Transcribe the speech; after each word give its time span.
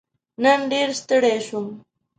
نن 0.43 0.59
ډېر 0.71 0.89
ستړی 1.01 1.37
شوم. 1.47 1.67